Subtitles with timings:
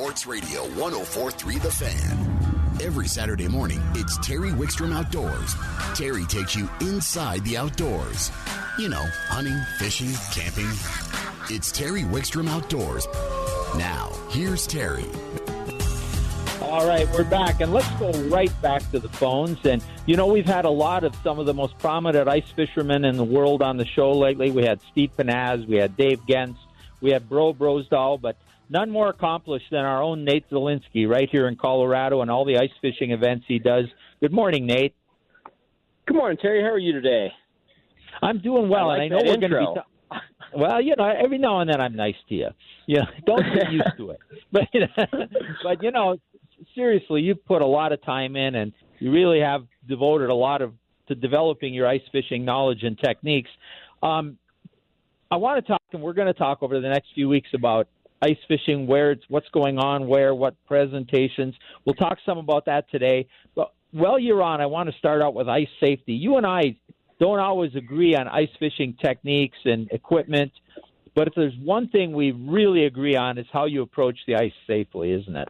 [0.00, 2.80] Sports Radio 1043 The Fan.
[2.80, 5.54] Every Saturday morning, it's Terry Wickstrom Outdoors.
[5.94, 8.30] Terry takes you inside the outdoors.
[8.78, 10.70] You know, hunting, fishing, camping.
[11.54, 13.06] It's Terry Wickstrom Outdoors.
[13.76, 15.04] Now, here's Terry.
[16.62, 19.58] All right, we're back, and let's go right back to the phones.
[19.66, 23.04] And you know, we've had a lot of some of the most prominent ice fishermen
[23.04, 24.50] in the world on the show lately.
[24.50, 26.56] We had Steve Pennaz, we had Dave Genz,
[27.02, 28.36] we had Bro Brosdahl, but
[28.70, 32.56] none more accomplished than our own Nate Zelinsky right here in Colorado and all the
[32.56, 33.84] ice fishing events he does.
[34.20, 34.94] Good morning, Nate.
[36.06, 36.62] Good morning, Terry.
[36.62, 37.32] How are you today?
[38.22, 39.74] I'm doing well, I like and I know we're going to be.
[39.74, 40.20] Ta-
[40.56, 42.48] well, you know, every now and then I'm nice to you.
[42.86, 44.18] Yeah, don't get used to it.
[44.52, 44.64] But
[45.62, 46.16] but you know,
[46.74, 50.60] seriously, you've put a lot of time in, and you really have devoted a lot
[50.60, 50.74] of
[51.06, 53.50] to developing your ice fishing knowledge and techniques.
[54.02, 54.38] Um,
[55.30, 57.88] I want to talk, and we're going to talk over the next few weeks about
[58.22, 61.54] ice fishing, where it's what's going on, where, what presentations.
[61.84, 63.28] We'll talk some about that today.
[63.54, 66.12] But while you're on, I want to start out with ice safety.
[66.12, 66.76] You and I
[67.18, 70.52] don't always agree on ice fishing techniques and equipment,
[71.14, 74.52] but if there's one thing we really agree on, is how you approach the ice
[74.66, 75.48] safely, isn't it?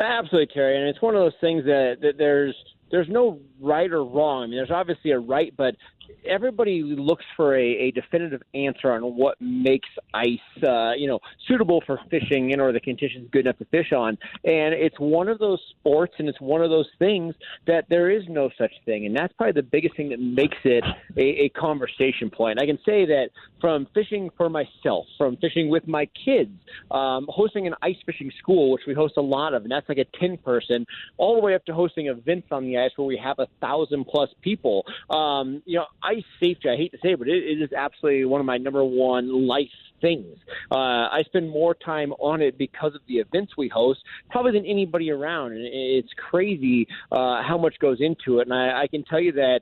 [0.00, 0.78] Absolutely, Terry.
[0.78, 2.54] And it's one of those things that, that there's
[2.90, 4.44] there's no right or wrong.
[4.44, 5.76] I mean, there's obviously a right, but
[6.24, 11.82] everybody looks for a, a definitive answer on what makes ice, uh, you know, suitable
[11.86, 14.18] for fishing in or the conditions good enough to fish on.
[14.44, 17.34] And it's one of those sports, and it's one of those things
[17.66, 19.06] that there is no such thing.
[19.06, 20.84] And that's probably the biggest thing that makes it
[21.16, 22.60] a, a conversation point.
[22.60, 26.50] I can say that from fishing for myself, from fishing with my kids,
[26.90, 29.98] um, hosting an ice fishing school, which we host a lot of, and that's like
[29.98, 30.86] a 10 person,
[31.16, 34.04] all the way up to hosting events on the ice where we have a thousand
[34.04, 34.84] plus people.
[35.10, 38.24] Um, you know, ice safety, I hate to say it, but it, it is absolutely
[38.24, 39.68] one of my number one life
[40.00, 40.38] things.
[40.70, 40.74] Uh,
[41.10, 45.10] I spend more time on it because of the events we host, probably than anybody
[45.10, 45.52] around.
[45.52, 48.48] And it's crazy uh, how much goes into it.
[48.48, 49.60] And I, I can tell you that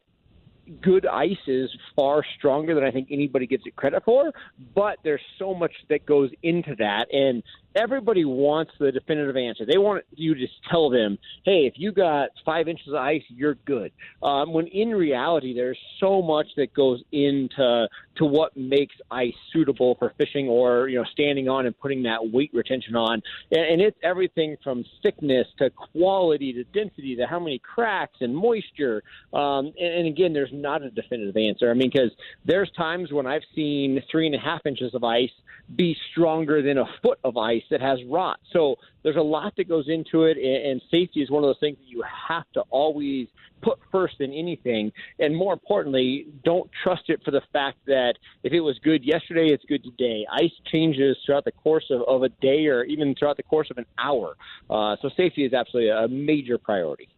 [0.82, 4.32] good ice is far stronger than I think anybody gives it credit for,
[4.74, 7.42] but there's so much that goes into that and
[7.76, 9.66] everybody wants the definitive answer.
[9.66, 13.56] They want you to tell them, hey, if you got five inches of ice, you're
[13.66, 13.92] good.
[14.22, 19.94] Um, when in reality, there's so much that goes into to what makes ice suitable
[19.98, 23.80] for fishing or you know standing on and putting that weight retention on, and, and
[23.80, 29.02] it's everything from thickness to quality to density to how many cracks and moisture.
[29.34, 31.70] Um, and, and again, there's not a definitive answer.
[31.70, 32.10] I mean, because
[32.44, 35.30] there's times when I've seen three and a half inches of ice
[35.74, 38.38] be stronger than a foot of ice that has rot.
[38.52, 41.78] So there's a lot that goes into it, and, safety is one of those things
[41.78, 43.28] that you have to always
[43.62, 44.92] put first in anything.
[45.18, 49.48] And more importantly, don't trust it for the fact that if it was good yesterday,
[49.48, 50.26] it's good today.
[50.30, 53.78] Ice changes throughout the course of, of a day or even throughout the course of
[53.78, 54.36] an hour.
[54.70, 57.08] Uh, so safety is absolutely a major priority.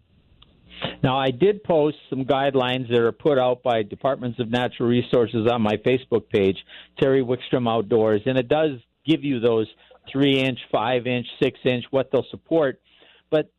[1.02, 5.46] Now, I did post some guidelines that are put out by Departments of Natural Resources
[5.50, 6.56] on my Facebook page,
[6.98, 8.72] Terry Wickstrom Outdoors, and it does
[9.06, 9.66] give you those
[10.10, 12.80] three inch, five inch, six inch, what they'll support.
[13.30, 13.50] But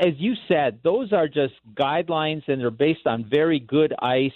[0.00, 4.32] as you said, those are just guidelines and they're based on very good ice.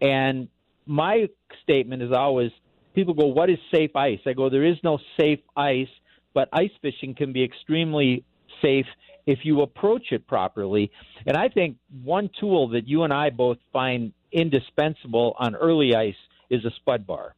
[0.00, 0.48] And
[0.86, 1.28] my
[1.62, 2.50] statement is always
[2.94, 4.18] people go, What is safe ice?
[4.26, 5.88] I go, There is no safe ice,
[6.34, 8.24] but ice fishing can be extremely
[8.62, 8.86] safe
[9.26, 10.90] if you approach it properly.
[11.26, 16.14] And I think one tool that you and I both find indispensable on early ice
[16.50, 17.34] is a spud bar.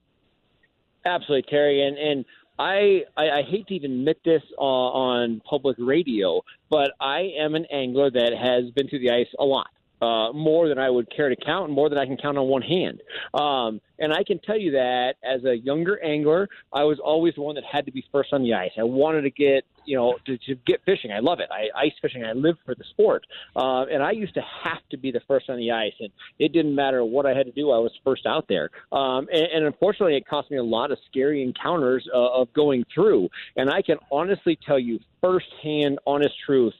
[1.04, 1.86] Absolutely, Terry.
[1.86, 2.24] And, and
[2.58, 7.54] I, I, I hate to even admit this uh, on public radio, but I am
[7.54, 9.68] an angler that has been to the ice a lot.
[10.00, 12.46] Uh, more than I would care to count, and more than I can count on
[12.46, 13.00] one hand.
[13.34, 17.42] Um, and I can tell you that as a younger angler, I was always the
[17.42, 18.70] one that had to be first on the ice.
[18.78, 21.10] I wanted to get, you know, to, to get fishing.
[21.10, 21.48] I love it.
[21.50, 22.22] I ice fishing.
[22.22, 23.26] I live for the sport.
[23.56, 26.52] Uh, and I used to have to be the first on the ice, and it
[26.52, 27.70] didn't matter what I had to do.
[27.70, 28.68] I was first out there.
[28.92, 32.84] Um, and, and unfortunately, it cost me a lot of scary encounters uh, of going
[32.94, 33.30] through.
[33.56, 36.74] And I can honestly tell you, firsthand, honest truth,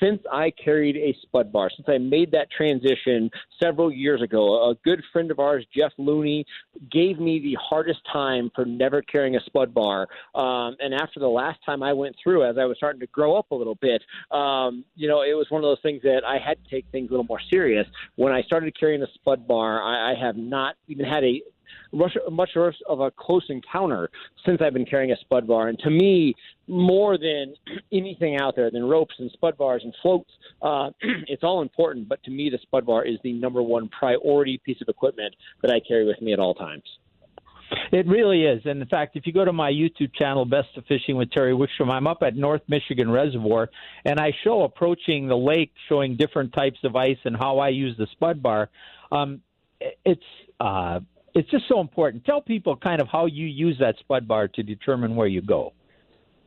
[0.00, 3.30] since I carried a spud bar, since I made that transition
[3.60, 6.44] several years ago, a good friend of ours, Jeff Looney,
[6.90, 10.06] gave me the hardest time for never carrying a spud bar.
[10.34, 13.36] Um, and after the last time I went through, as I was starting to grow
[13.36, 16.38] up a little bit, um, you know, it was one of those things that I
[16.38, 17.86] had to take things a little more serious.
[18.16, 21.42] When I started carrying a spud bar, I, I have not even had a
[21.92, 24.10] much worse of a close encounter
[24.44, 25.68] since I've been carrying a spud bar.
[25.68, 26.34] And to me,
[26.66, 27.54] more than
[27.92, 30.30] anything out there, than ropes and spud bars and floats,
[30.62, 30.90] uh,
[31.26, 32.08] it's all important.
[32.08, 35.70] But to me, the spud bar is the number one priority piece of equipment that
[35.70, 36.84] I carry with me at all times.
[37.92, 38.62] It really is.
[38.64, 41.52] And in fact, if you go to my YouTube channel, Best of Fishing with Terry
[41.52, 43.68] Wickstrom, I'm up at North Michigan Reservoir,
[44.04, 47.96] and I show approaching the lake, showing different types of ice and how I use
[47.98, 48.70] the spud bar.
[49.12, 49.42] Um,
[50.04, 50.22] it's
[50.60, 51.00] uh,
[51.38, 52.24] it's just so important.
[52.24, 55.72] Tell people kind of how you use that spud bar to determine where you go.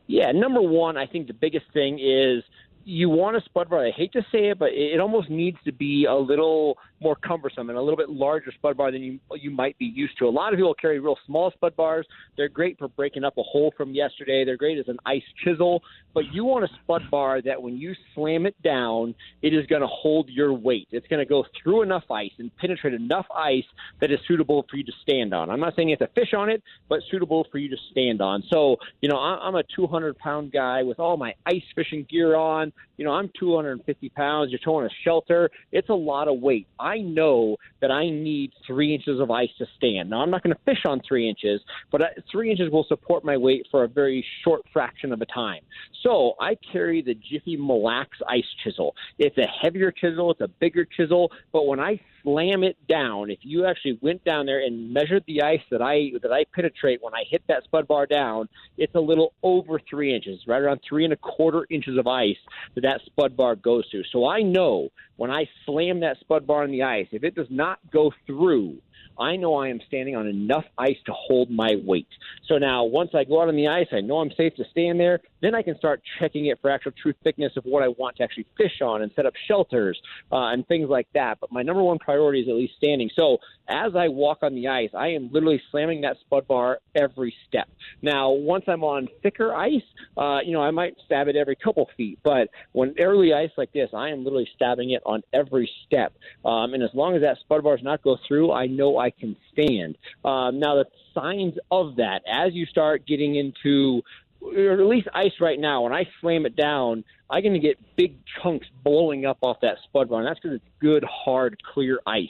[0.06, 2.42] Yeah, number one, I think the biggest thing is
[2.84, 3.86] you want a spud bar.
[3.86, 7.68] I hate to say it, but it almost needs to be a little more cumbersome
[7.68, 10.26] and a little bit larger spud bar than you you might be used to.
[10.26, 12.06] A lot of people carry real small spud bars.
[12.36, 14.44] They're great for breaking up a hole from yesterday.
[14.44, 15.82] They're great as an ice chisel,
[16.14, 19.82] but you want a spud bar that when you slam it down, it is going
[19.82, 20.88] to hold your weight.
[20.90, 23.64] It's going to go through enough ice and penetrate enough ice
[24.00, 25.50] that is suitable for you to stand on.
[25.50, 28.20] I'm not saying you have to fish on it, but suitable for you to stand
[28.20, 28.42] on.
[28.50, 32.71] So, you know, I'm a 200 pound guy with all my ice fishing gear on.
[32.96, 34.50] You know, I'm 250 pounds.
[34.50, 35.50] You're towing a shelter.
[35.72, 36.66] It's a lot of weight.
[36.78, 40.10] I know that I need three inches of ice to stand.
[40.10, 41.60] Now, I'm not going to fish on three inches,
[41.90, 45.62] but three inches will support my weight for a very short fraction of a time.
[46.02, 48.94] So I carry the Jiffy Mille Lacs ice chisel.
[49.18, 53.38] It's a heavier chisel, it's a bigger chisel, but when I slam it down, if
[53.42, 57.14] you actually went down there and measured the ice that I that I penetrate when
[57.14, 58.48] I hit that spud bar down,
[58.78, 62.36] it's a little over three inches, right around three and a quarter inches of ice
[62.74, 64.04] that that spud bar goes through.
[64.12, 67.48] So I know when I slam that spud bar in the ice, if it does
[67.50, 68.78] not go through
[69.18, 72.08] I know I am standing on enough ice to hold my weight.
[72.48, 74.98] So now, once I go out on the ice, I know I'm safe to stand
[74.98, 75.20] there.
[75.40, 78.22] Then I can start checking it for actual true thickness of what I want to
[78.22, 80.00] actually fish on and set up shelters
[80.30, 81.38] uh, and things like that.
[81.40, 83.10] But my number one priority is at least standing.
[83.14, 83.38] So
[83.68, 87.68] as I walk on the ice, I am literally slamming that spud bar every step.
[88.02, 89.82] Now, once I'm on thicker ice,
[90.16, 92.18] uh, you know, I might stab it every couple feet.
[92.22, 96.12] But when early ice like this, I am literally stabbing it on every step.
[96.44, 99.10] Um, and as long as that spud bar does not go through, I know I
[99.10, 99.98] can stand.
[100.24, 104.02] Um, now, the signs of that, as you start getting into
[104.40, 107.78] or at least ice right now, when I slam it down, I'm going to get
[107.96, 110.10] big chunks blowing up off that spud.
[110.10, 112.28] And that's because it's good, hard, clear ice.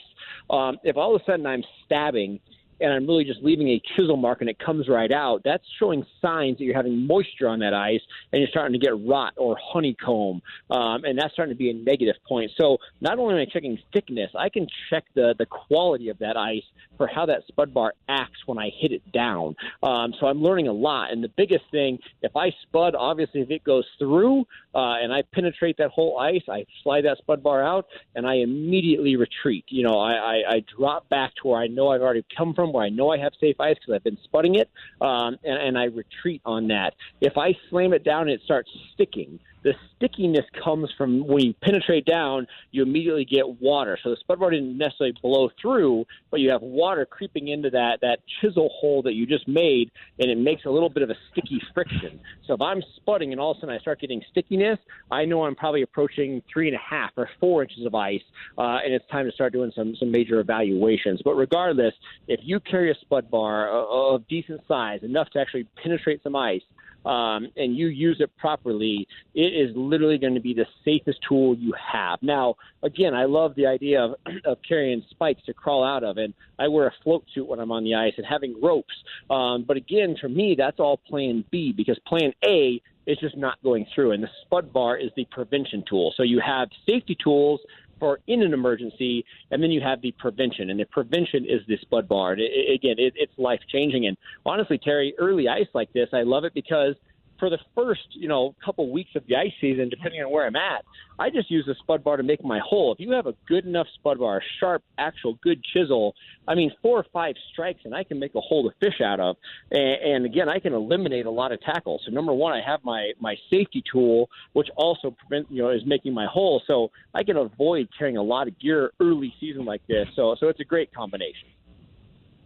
[0.49, 2.39] Um, if all of a sudden I'm stabbing
[2.83, 6.05] and I'm really just leaving a chisel mark and it comes right out, that's showing
[6.21, 8.01] signs that you're having moisture on that ice
[8.31, 11.73] and you're starting to get rot or honeycomb, um, and that's starting to be a
[11.73, 12.51] negative point.
[12.59, 16.37] So not only am I checking thickness, I can check the the quality of that
[16.37, 16.63] ice
[16.97, 19.55] for how that spud bar acts when I hit it down.
[19.81, 21.11] Um, so I'm learning a lot.
[21.11, 24.41] And the biggest thing, if I spud, obviously if it goes through
[24.75, 28.35] uh, and I penetrate that whole ice, I slide that spud bar out and I
[28.35, 29.65] immediately retreat.
[29.69, 32.71] You know, I, I, I drop back to where I know I've already come from,
[32.73, 34.69] where I know I have safe ice because I've been spudding it,
[35.01, 36.93] um, and, and I retreat on that.
[37.21, 41.53] If I slam it down and it starts sticking, the stickiness comes from when you
[41.61, 43.97] penetrate down, you immediately get water.
[44.03, 47.99] So the spud bar didn't necessarily blow through, but you have water creeping into that
[48.01, 51.15] that chisel hole that you just made, and it makes a little bit of a
[51.31, 52.19] sticky friction.
[52.45, 54.79] So if I'm spudding and all of a sudden I start getting stickiness,
[55.11, 58.21] I know I'm probably approaching three and a half or four inches of ice,
[58.57, 61.21] uh, and it's time to start doing some some major evaluations.
[61.23, 61.93] But regardless,
[62.27, 66.61] if you carry a spud bar of decent size, enough to actually penetrate some ice,
[67.05, 71.55] um, and you use it properly, it is literally going to be the safest tool
[71.55, 72.19] you have.
[72.21, 74.15] Now, again, I love the idea of,
[74.45, 77.71] of carrying spikes to crawl out of, and I wear a float suit when I'm
[77.71, 78.93] on the ice and having ropes.
[79.29, 83.61] Um, but again, for me, that's all plan B because plan A is just not
[83.63, 86.13] going through, and the spud bar is the prevention tool.
[86.15, 87.59] So you have safety tools
[87.99, 91.81] for in an emergency, and then you have the prevention, and the prevention is this
[91.81, 92.33] spud bar.
[92.33, 94.07] It, it, again, it, it's life changing.
[94.07, 96.95] And honestly, Terry, early ice like this, I love it because–
[97.39, 100.55] for the first, you know, couple weeks of the ice season, depending on where I'm
[100.55, 100.85] at,
[101.19, 102.93] I just use a spud bar to make my hole.
[102.93, 106.15] If you have a good enough spud bar, a sharp, actual good chisel,
[106.47, 109.19] I mean, four or five strikes, and I can make a hole to fish out
[109.19, 109.37] of.
[109.71, 111.99] And, and again, I can eliminate a lot of tackle.
[112.05, 115.81] So number one, I have my my safety tool, which also prevent, you know, is
[115.85, 116.61] making my hole.
[116.67, 120.07] So I can avoid carrying a lot of gear early season like this.
[120.15, 121.49] So so it's a great combination.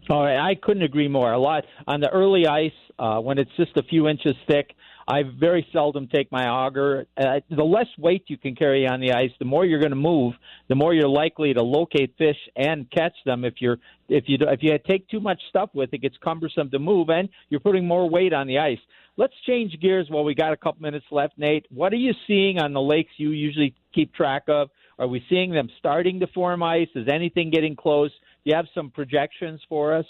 [0.09, 1.33] All right, I couldn't agree more.
[1.33, 4.73] A lot on the early ice uh, when it's just a few inches thick.
[5.07, 7.07] I very seldom take my auger.
[7.17, 9.95] Uh, the less weight you can carry on the ice, the more you're going to
[9.95, 10.33] move,
[10.67, 13.45] the more you're likely to locate fish and catch them.
[13.45, 13.77] If you're
[14.09, 17.29] if you if you take too much stuff with, it gets cumbersome to move, and
[17.49, 18.79] you're putting more weight on the ice.
[19.15, 21.65] Let's change gears while we got a couple minutes left, Nate.
[21.73, 24.69] What are you seeing on the lakes you usually keep track of?
[24.99, 26.89] Are we seeing them starting to form ice?
[26.95, 28.11] Is anything getting close?
[28.11, 30.05] Do you have some projections for us?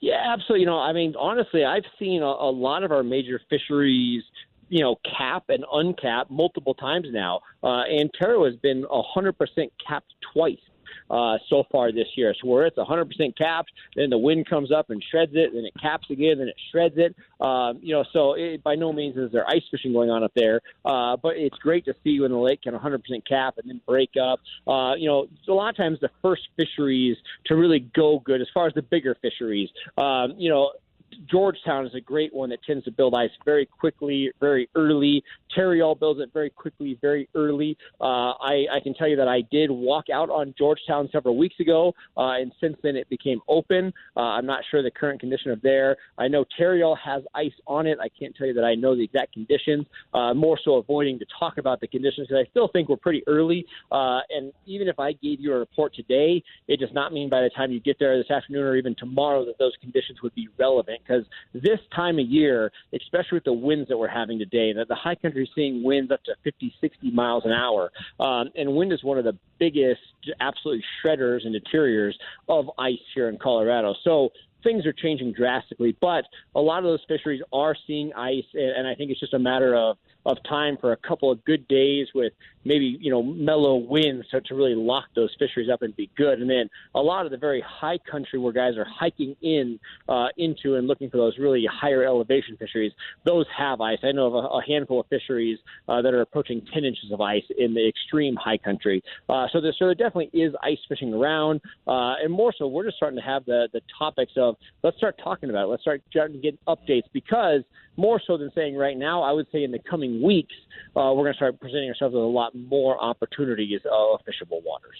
[0.00, 0.60] Yeah, absolutely.
[0.60, 4.22] You know, I mean, honestly, I've seen a, a lot of our major fisheries
[4.68, 7.40] you know, cap and uncap multiple times now.
[7.62, 10.58] Uh, Antero has been 100% capped twice.
[11.10, 12.34] Uh, so far this year.
[12.40, 15.74] So where it's 100% capped, then the wind comes up and shreds it, then it
[15.80, 17.14] caps again, then it shreds it.
[17.40, 20.32] Um, you know, so it, by no means is there ice fishing going on up
[20.34, 23.80] there, uh, but it's great to see when the lake can 100% cap and then
[23.86, 24.40] break up.
[24.66, 27.16] Uh, you know, a lot of times the first fisheries
[27.46, 30.72] to really go good, as far as the bigger fisheries, um, you know,
[31.30, 35.22] Georgetown is a great one that tends to build ice very quickly, very early.
[35.56, 37.76] Tarryall builds it very quickly, very early.
[38.00, 41.58] Uh, I, I can tell you that I did walk out on Georgetown several weeks
[41.60, 43.92] ago, uh, and since then it became open.
[44.16, 45.96] Uh, I'm not sure the current condition of there.
[46.18, 47.98] I know Tarryall has ice on it.
[48.00, 49.86] I can't tell you that I know the exact conditions.
[50.14, 53.22] Uh, more so avoiding to talk about the conditions because I still think we're pretty
[53.26, 53.66] early.
[53.90, 57.42] Uh, and even if I gave you a report today, it does not mean by
[57.42, 60.48] the time you get there this afternoon or even tomorrow that those conditions would be
[60.58, 61.24] relevant because
[61.54, 65.14] this time of year, especially with the winds that we're having today, that the high
[65.14, 67.90] country is seeing winds up to 50, 60 miles an hour.
[68.20, 70.00] Um, and wind is one of the biggest,
[70.40, 73.94] absolute shredders and deteriors of ice here in Colorado.
[74.04, 74.30] So
[74.62, 76.24] things are changing drastically, but
[76.54, 79.74] a lot of those fisheries are seeing ice, and I think it's just a matter
[79.74, 82.32] of of time for a couple of good days with
[82.68, 86.40] maybe you know mellow winds to, to really lock those fisheries up and be good.
[86.40, 90.26] And then a lot of the very high country where guys are hiking in uh,
[90.36, 92.92] into and looking for those really higher elevation fisheries,
[93.24, 93.98] those have ice.
[94.04, 95.58] I know of a, a handful of fisheries
[95.88, 99.02] uh, that are approaching 10 inches of ice in the extreme high country.
[99.28, 102.84] Uh, so, there, so there definitely is ice fishing around, uh, and more so, we're
[102.84, 105.68] just starting to have the the topics of let's start talking about it.
[105.68, 107.62] Let's start starting to get updates because
[107.98, 110.54] more so than saying right now, I would say in the coming weeks,
[110.96, 114.62] uh, we're going to start presenting ourselves with a lot more opportunities of uh, fishable
[114.64, 114.96] waters.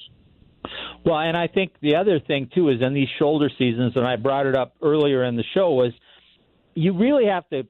[1.05, 4.17] Well, and I think the other thing too is in these shoulder seasons, and I
[4.17, 5.93] brought it up earlier in the show, was
[6.75, 7.67] you really have to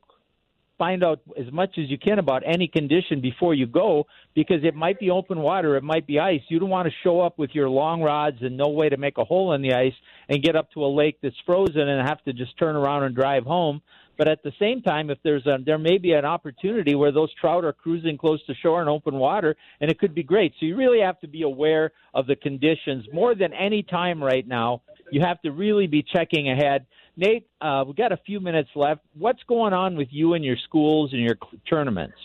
[0.79, 4.75] find out as much as you can about any condition before you go because it
[4.75, 6.41] might be open water, it might be ice.
[6.49, 9.19] You don't want to show up with your long rods and no way to make
[9.19, 9.95] a hole in the ice
[10.29, 13.15] and get up to a lake that's frozen and have to just turn around and
[13.15, 13.83] drive home.
[14.19, 17.33] But at the same time, if there's a, there may be an opportunity where those
[17.41, 20.53] trout are cruising close to shore in open water, and it could be great.
[20.59, 24.47] So you really have to be aware of the conditions more than any time right
[24.47, 24.83] now.
[25.13, 26.87] You have to really be checking ahead.
[27.17, 29.01] Nate, uh, we've got a few minutes left.
[29.17, 32.17] What's going on with you and your schools and your tournaments?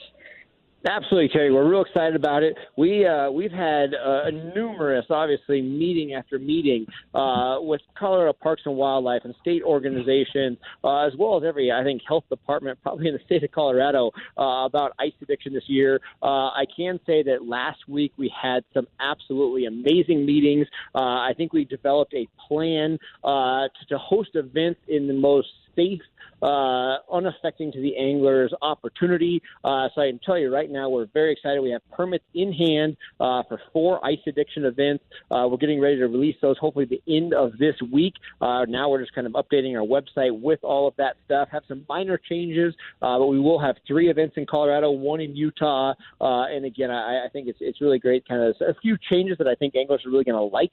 [0.86, 1.50] Absolutely, Terry.
[1.50, 2.58] We're real excited about it.
[2.76, 8.76] We uh, we've had uh, numerous, obviously, meeting after meeting uh, with Colorado Parks and
[8.76, 13.14] Wildlife and state organizations, uh, as well as every, I think, health department, probably in
[13.14, 16.02] the state of Colorado, uh, about ice addiction this year.
[16.22, 20.68] Uh, I can say that last week we had some absolutely amazing meetings.
[20.94, 26.02] I think we developed a plan to, to host events in the most safe
[26.44, 29.42] uh, unaffecting to the angler's opportunity.
[29.64, 31.62] Uh, so I can tell you right now, we're very excited.
[31.62, 35.06] We have permits in hand uh, for four ice addiction events.
[35.32, 38.16] Uh, we're getting ready to release those hopefully the end of this week.
[38.42, 41.48] Uh, now we're just kind of updating our website with all of that stuff.
[41.52, 45.36] Have some minor changes, uh, but we will have three events in Colorado, one in
[45.36, 48.28] Utah, and again, I, I think it's it's really great.
[48.28, 50.72] Kind of a few changes that I think anglers are really going to like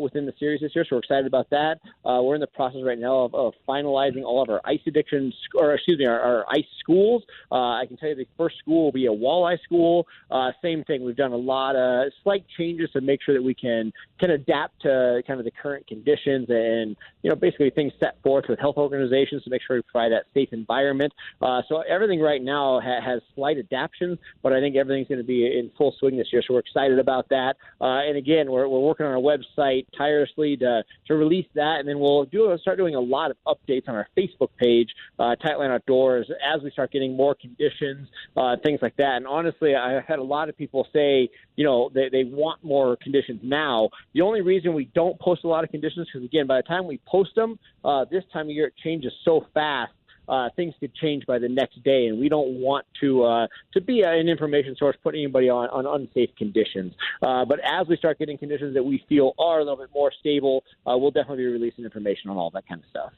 [0.00, 0.84] within the series this year.
[0.88, 1.78] So we're excited about that.
[2.04, 5.74] We're in the process right now of, of finalizing all of our ice addiction, or
[5.74, 7.22] excuse me, our, our ice schools.
[7.50, 10.06] Uh, I can tell you the first school will be a walleye school.
[10.30, 11.04] Uh, same thing.
[11.04, 14.82] We've done a lot of slight changes to make sure that we can can adapt
[14.82, 18.76] to kind of the current conditions and you know basically things set forth with health
[18.76, 21.12] organizations to make sure we provide that safe environment.
[21.40, 25.24] Uh, so everything right now ha- has slight adaptations, but I think everything's going to
[25.24, 26.42] be in full swing this year.
[26.46, 27.56] So we're excited about that.
[27.80, 31.88] Uh, and again, we're, we're working on our website tirelessly to to release that, and
[31.88, 34.88] then we'll do start doing a lot of updates on our Facebook page,
[35.18, 39.16] uh, Tightline Outdoors, as we start getting more conditions, uh, things like that.
[39.16, 42.96] And honestly, I had a lot of people say, you know, they, they want more
[42.96, 43.90] conditions now.
[44.14, 46.86] The only reason we don't post a lot of conditions because again, by the time
[46.86, 49.92] we post them, uh, this time of year it changes so fast.
[50.28, 53.80] Uh, things could change by the next day, and we don't want to uh, to
[53.80, 56.92] be an information source putting anybody on, on unsafe conditions.
[57.20, 60.12] Uh, but as we start getting conditions that we feel are a little bit more
[60.20, 63.12] stable, uh, we'll definitely be releasing information on all that kind of stuff.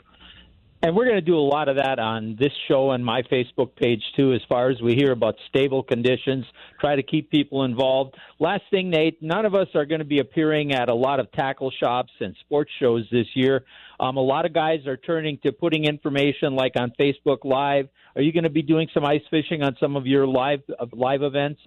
[0.85, 3.77] And we're going to do a lot of that on this show and my Facebook
[3.77, 6.45] page too, as far as we hear about stable conditions,
[6.81, 8.17] try to keep people involved.
[8.41, 11.31] Last thing, Nate, none of us are going to be appearing at a lot of
[11.31, 13.65] tackle shops and sports shows this year.
[14.01, 17.89] Um, a lot of guys are turning to putting information like on Facebook Live.
[18.17, 20.87] Are you going to be doing some ice fishing on some of your live uh,
[20.93, 21.61] live events?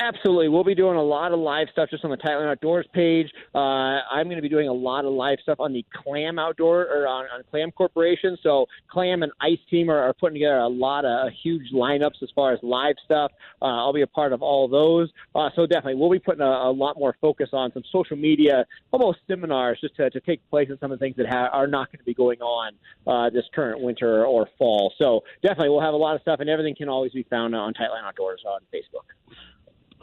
[0.00, 0.48] Absolutely.
[0.48, 3.28] We'll be doing a lot of live stuff just on the Tightline Outdoors page.
[3.52, 6.82] Uh, I'm going to be doing a lot of live stuff on the Clam Outdoor
[6.82, 8.38] or on, on Clam Corporation.
[8.44, 12.28] So Clam and Ice Team are, are putting together a lot of huge lineups as
[12.32, 13.32] far as live stuff.
[13.60, 15.10] Uh, I'll be a part of all those.
[15.34, 18.64] Uh, so definitely, we'll be putting a, a, lot more focus on some social media,
[18.92, 21.66] almost seminars, just to, to take place in some of the things that ha- are
[21.66, 22.72] not going to be going on
[23.08, 24.92] uh, this current winter or fall.
[24.96, 27.74] So definitely, we'll have a lot of stuff, and everything can always be found on
[27.74, 29.34] Tightline Outdoors on Facebook.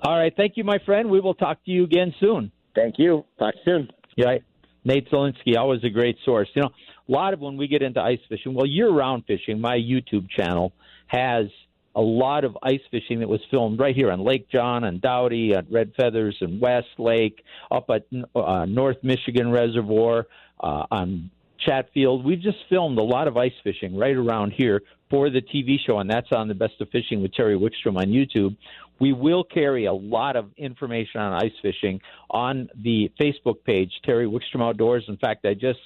[0.03, 0.33] All right.
[0.35, 1.09] Thank you, my friend.
[1.09, 2.51] We will talk to you again soon.
[2.75, 3.25] Thank you.
[3.39, 3.89] Talk soon.
[4.15, 4.37] Yeah.
[4.83, 6.47] Nate Zelinsky, always a great source.
[6.53, 6.69] You know,
[7.09, 10.29] a lot of when we get into ice fishing, well, year round fishing, my YouTube
[10.29, 10.73] channel
[11.07, 11.47] has
[11.95, 15.53] a lot of ice fishing that was filmed right here on Lake John and Dowdy,
[15.53, 20.27] at Red Feathers and West Lake, up at uh, North Michigan Reservoir,
[20.59, 21.31] uh, on
[21.65, 22.25] Chatfield.
[22.25, 25.99] We've just filmed a lot of ice fishing right around here for the TV show,
[25.99, 28.55] and that's on the Best of Fishing with Terry Wickstrom on YouTube.
[28.99, 34.25] We will carry a lot of information on ice fishing on the Facebook page, Terry
[34.25, 35.05] Wickstrom Outdoors.
[35.07, 35.79] In fact, I just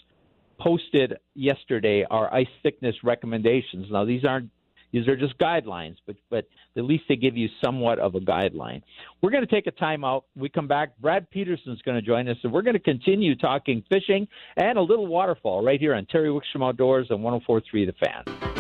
[0.60, 3.88] posted yesterday our ice thickness recommendations.
[3.90, 4.52] Now, these aren't
[4.92, 8.82] these are just guidelines, but but at least they give you somewhat of a guideline.
[9.22, 10.26] We're going to take a time out.
[10.36, 10.98] We come back.
[11.00, 14.82] Brad Peterson's going to join us, and we're going to continue talking fishing and a
[14.82, 18.59] little waterfowl right here on Terry Wickstrom Outdoors and 104.3 The Fan.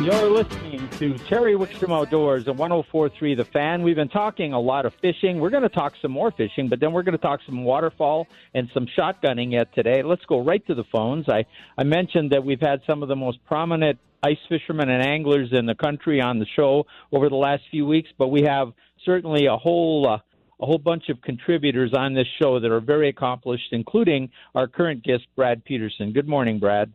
[0.00, 3.82] You're listening to Terry Wickstrom Outdoors and 104.3 The Fan.
[3.82, 5.38] We've been talking a lot of fishing.
[5.38, 8.26] We're going to talk some more fishing, but then we're going to talk some waterfowl
[8.54, 10.02] and some shotgunning yet today.
[10.02, 11.28] Let's go right to the phones.
[11.28, 11.44] I,
[11.76, 15.66] I mentioned that we've had some of the most prominent ice fishermen and anglers in
[15.66, 18.72] the country on the show over the last few weeks, but we have
[19.04, 20.16] certainly a whole uh,
[20.62, 25.04] a whole bunch of contributors on this show that are very accomplished, including our current
[25.04, 26.14] guest, Brad Peterson.
[26.14, 26.90] Good morning, Brad.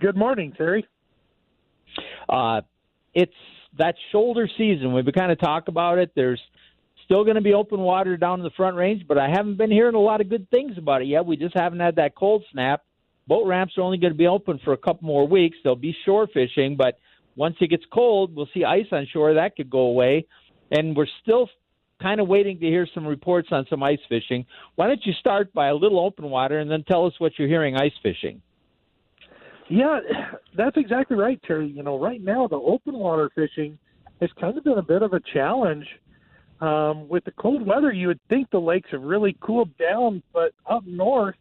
[0.00, 0.86] Good morning, Terry.
[2.28, 2.60] Uh,
[3.14, 3.32] it's
[3.78, 4.92] that shoulder season.
[4.92, 6.12] We've been kind of talk about it.
[6.14, 6.40] There's
[7.04, 9.70] still going to be open water down in the Front Range, but I haven't been
[9.70, 11.26] hearing a lot of good things about it yet.
[11.26, 12.82] We just haven't had that cold snap
[13.26, 15.56] boat ramps are only going to be open for a couple more weeks.
[15.62, 16.98] They'll be shore fishing, but
[17.36, 19.34] once it gets cold, we'll see ice on shore.
[19.34, 20.26] That could go away.
[20.70, 21.48] And we're still
[22.00, 24.46] kind of waiting to hear some reports on some ice fishing.
[24.76, 27.48] Why don't you start by a little open water and then tell us what you're
[27.48, 28.42] hearing ice fishing?
[29.68, 30.00] Yeah,
[30.56, 31.68] that's exactly right, Terry.
[31.68, 33.78] You know, right now the open water fishing
[34.20, 35.86] has kind of been a bit of a challenge.
[36.60, 40.52] Um, with the cold weather, you would think the lakes have really cooled down, but
[40.70, 41.34] up north,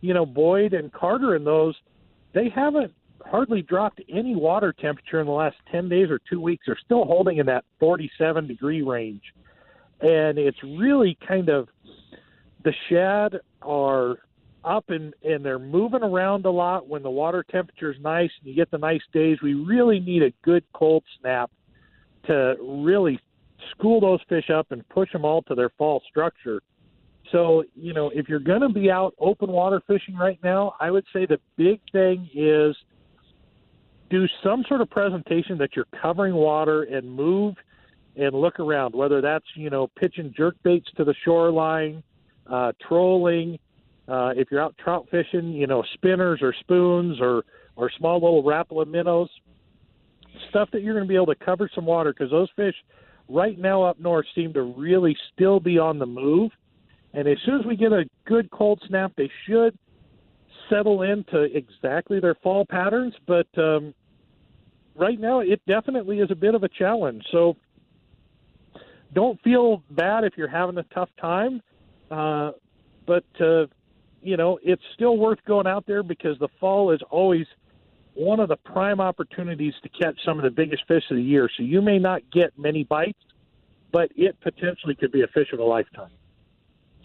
[0.00, 1.74] you know, Boyd and Carter and those,
[2.34, 2.92] they haven't
[3.24, 6.64] hardly dropped any water temperature in the last 10 days or two weeks.
[6.66, 9.22] They're still holding in that 47 degree range.
[10.00, 11.68] And it's really kind of
[12.64, 14.18] the shad are
[14.66, 18.48] up and, and they're moving around a lot when the water temperature is nice and
[18.48, 19.38] you get the nice days.
[19.42, 21.50] We really need a good cold snap
[22.26, 23.18] to really
[23.70, 26.60] school those fish up and push them all to their fall structure.
[27.32, 30.90] So, you know, if you're going to be out open water fishing right now, I
[30.90, 32.76] would say the big thing is
[34.10, 37.54] do some sort of presentation that you're covering water and move
[38.16, 42.02] and look around, whether that's, you know, pitching jerk baits to the shoreline,
[42.46, 43.58] uh, trolling,
[44.08, 47.44] uh, if you're out trout fishing, you know, spinners or spoons or,
[47.76, 49.28] or small little Rapala minnows,
[50.50, 52.74] stuff that you're going to be able to cover some water because those fish
[53.28, 56.50] right now up north seem to really still be on the move–
[57.16, 59.76] and as soon as we get a good cold snap, they should
[60.68, 63.14] settle into exactly their fall patterns.
[63.26, 63.94] But um,
[64.94, 67.24] right now, it definitely is a bit of a challenge.
[67.32, 67.56] So
[69.14, 71.62] don't feel bad if you're having a tough time.
[72.10, 72.50] Uh,
[73.06, 73.64] but, uh,
[74.26, 77.46] you know, it's still worth going out there because the fall is always
[78.14, 81.48] one of the prime opportunities to catch some of the biggest fish of the year.
[81.56, 83.18] So you may not get many bites,
[83.92, 86.10] but it potentially could be a fish of a lifetime.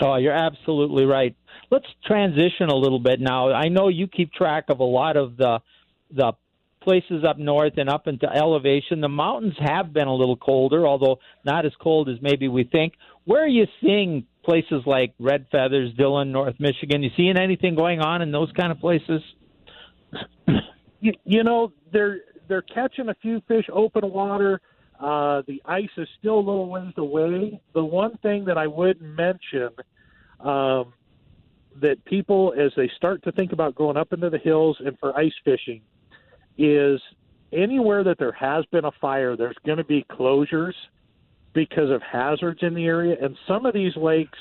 [0.01, 1.35] Oh, you're absolutely right.
[1.69, 3.51] Let's transition a little bit now.
[3.51, 5.59] I know you keep track of a lot of the
[6.13, 6.33] the
[6.81, 9.01] places up north and up into elevation.
[9.01, 12.93] The mountains have been a little colder, although not as cold as maybe we think.
[13.25, 17.03] Where are you seeing places like Red Feathers, Dillon, North Michigan?
[17.03, 19.21] You seeing anything going on in those kind of places?
[20.99, 24.61] you, you know, they're they're catching a few fish open water.
[24.99, 27.61] Uh, the ice is still a little ways away.
[27.73, 29.69] The one thing that I would mention
[30.39, 30.93] um,
[31.81, 35.17] that people, as they start to think about going up into the hills and for
[35.17, 35.81] ice fishing,
[36.57, 37.01] is
[37.53, 40.73] anywhere that there has been a fire, there's going to be closures
[41.53, 43.15] because of hazards in the area.
[43.21, 44.37] And some of these lakes,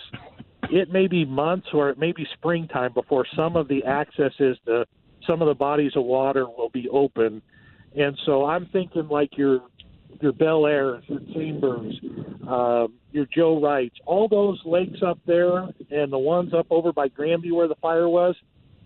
[0.70, 4.86] it may be months or it may be springtime before some of the accesses to
[5.26, 7.42] some of the bodies of water will be open.
[7.96, 9.62] And so I'm thinking like your
[10.20, 11.94] your Bellaire, your Chambers,
[12.46, 17.08] um, your Joe Wrights, all those lakes up there, and the ones up over by
[17.08, 18.34] Granby where the fire was.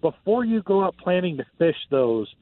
[0.00, 2.32] Before you go out planning to fish those,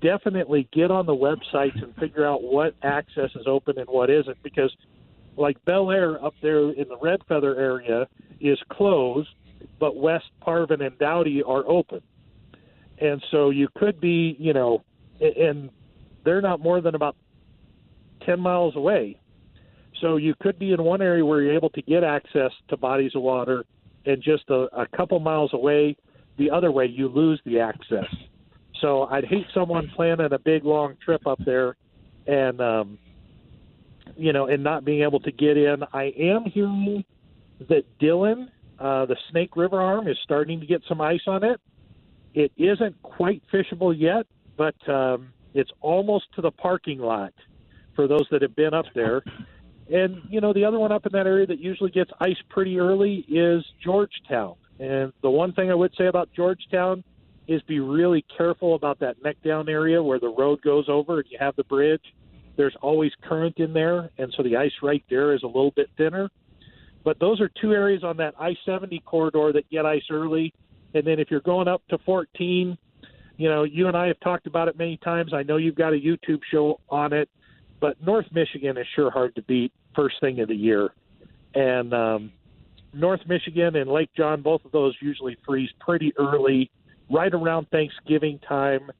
[0.00, 4.40] definitely get on the websites and figure out what access is open and what isn't,
[4.42, 4.74] because
[5.38, 8.06] like Bellaire up there in the Red Feather area
[8.40, 9.28] is closed,
[9.78, 12.00] but West Parvin and Dowdy are open.
[13.00, 14.84] And so you could be, you know,
[15.20, 15.70] and
[16.24, 17.16] they're not more than about
[18.26, 19.20] 10 miles away.
[20.00, 23.12] So you could be in one area where you're able to get access to bodies
[23.14, 23.64] of water,
[24.06, 25.96] and just a, a couple miles away,
[26.38, 28.06] the other way, you lose the access.
[28.80, 31.76] So I'd hate someone planning a big long trip up there
[32.26, 32.98] and um,
[34.18, 35.84] you know, and not being able to get in.
[35.92, 37.04] I am hearing
[37.68, 41.60] that Dillon, uh, the Snake River arm, is starting to get some ice on it.
[42.34, 44.26] It isn't quite fishable yet,
[44.56, 47.32] but um, it's almost to the parking lot
[47.94, 49.22] for those that have been up there.
[49.90, 52.78] And you know, the other one up in that area that usually gets ice pretty
[52.78, 54.56] early is Georgetown.
[54.80, 57.02] And the one thing I would say about Georgetown
[57.46, 61.28] is be really careful about that neck down area where the road goes over and
[61.30, 62.02] you have the bridge
[62.58, 65.88] there's always current in there, and so the ice right there is a little bit
[65.96, 66.28] thinner.
[67.04, 70.52] But those are two areas on that I 70 corridor that get ice early.
[70.92, 72.76] And then if you're going up to 14,
[73.36, 75.32] you know, you and I have talked about it many times.
[75.32, 77.30] I know you've got a YouTube show on it,
[77.80, 80.90] but North Michigan is sure hard to beat first thing of the year.
[81.54, 82.32] And um,
[82.92, 86.72] North Michigan and Lake John, both of those usually freeze pretty early,
[87.08, 88.90] right around Thanksgiving time.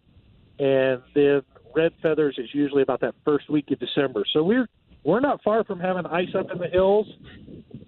[0.60, 1.42] And then
[1.78, 4.24] red feathers is usually about that first week of December.
[4.32, 4.68] So we're
[5.04, 7.06] we're not far from having ice up in the hills.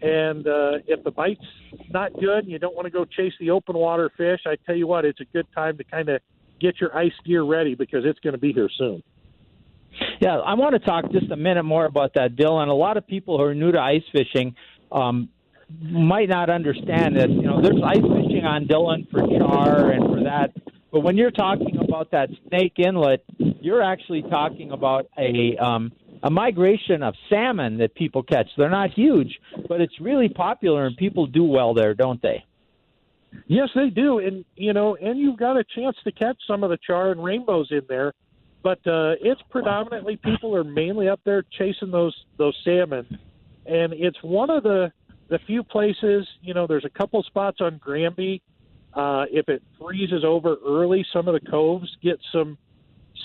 [0.01, 1.45] And uh, if the bite's
[1.91, 4.41] not good, and you don't want to go chase the open water fish.
[4.47, 6.23] I tell you what, it's a good time to kind of
[6.61, 9.03] get your ice gear ready because it's going to be here soon.
[10.21, 12.69] Yeah, I want to talk just a minute more about that, Dillon.
[12.69, 14.55] A lot of people who are new to ice fishing
[14.91, 15.29] um,
[15.83, 17.29] might not understand that.
[17.29, 20.53] You know, there's ice fishing on Dillon for char and for that
[20.93, 26.31] but when you're talking about that snake inlet, you're actually talking about a um, a
[26.31, 28.49] migration of salmon that people catch.
[28.57, 32.45] They're not huge, but it's really popular and people do well there, don't they?
[33.47, 36.71] Yes, they do, and you know, and you've got a chance to catch some of
[36.71, 38.13] the char and rainbows in there.
[38.63, 43.19] But uh, it's predominantly people are mainly up there chasing those those salmon,
[43.67, 44.93] and it's one of the
[45.29, 46.27] the few places.
[46.43, 48.43] You know, there's a couple spots on Granby
[48.95, 52.59] uh, if it freezes over early, some of the coves get some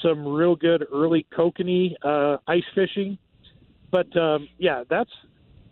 [0.04, 3.18] some real good early kokanee uh, ice fishing.
[3.92, 5.10] But um, yeah, that's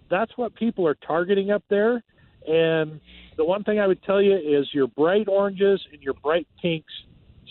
[0.09, 2.03] that's what people are targeting up there.
[2.47, 2.99] And
[3.37, 6.91] the one thing I would tell you is your bright oranges and your bright pinks